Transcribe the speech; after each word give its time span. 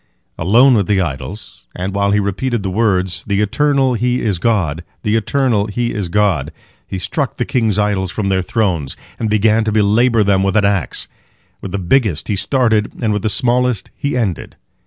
Alone 0.35 0.73
with 0.73 0.87
the 0.87 0.99
idols, 0.99 1.67
and 1.75 1.93
while 1.93 2.09
he 2.09 2.19
repeated 2.19 2.63
the 2.63 2.71
words, 2.71 3.23
"The 3.27 3.39
Eternal 3.39 3.93
He 3.93 4.19
is 4.19 4.39
God, 4.39 4.83
the 5.03 5.15
Eternal 5.15 5.67
He 5.67 5.93
is 5.93 6.07
God!" 6.09 6.51
he 6.87 6.97
struck 6.97 7.37
the 7.37 7.45
king's 7.45 7.77
idols 7.77 8.09
from 8.09 8.29
their 8.29 8.41
thrones, 8.41 8.97
and 9.19 9.29
began 9.29 9.63
to 9.65 9.71
belabor 9.71 10.23
them 10.23 10.41
with 10.41 10.55
an 10.55 10.65
axe. 10.65 11.07
With 11.61 11.71
the 11.71 11.77
biggest 11.77 12.29
he 12.29 12.35
started, 12.35 12.93
and 13.03 13.13
with 13.13 13.21
the 13.21 13.29
smallest 13.29 13.91
he 13.95 14.17
ended. 14.17 14.55